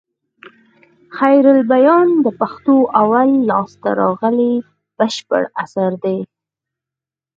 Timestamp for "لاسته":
3.49-3.89